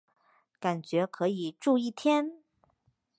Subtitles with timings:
[0.59, 2.41] 感觉可以住一天